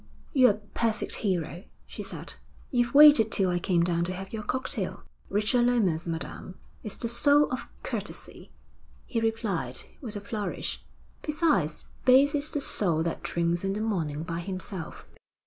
'You're 0.33 0.49
a 0.49 0.53
perfect 0.73 1.17
hero,' 1.17 1.63
she 1.85 2.01
said. 2.01 2.33
'You've 2.71 2.95
waited 2.95 3.31
till 3.31 3.51
I 3.51 3.59
came 3.59 3.83
down 3.83 4.03
to 4.05 4.13
have 4.13 4.33
your 4.33 4.41
cocktail.' 4.41 5.03
'Richard 5.29 5.67
Lomas, 5.67 6.07
madam, 6.07 6.55
is 6.81 6.97
the 6.97 7.07
soul 7.07 7.47
of 7.51 7.67
courtesy,' 7.83 8.51
he 9.05 9.21
replied, 9.21 9.81
with 10.01 10.15
a 10.15 10.19
flourish. 10.19 10.83
'Besides, 11.21 11.85
base 12.03 12.33
is 12.33 12.49
the 12.49 12.61
soul 12.61 13.03
that 13.03 13.21
drinks 13.21 13.63
in 13.63 13.73
the 13.73 13.79
morning 13.81 14.23
by 14.23 14.39
himself. 14.39 15.05